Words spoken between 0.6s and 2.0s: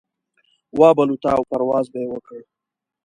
وابه لوته او پرواز به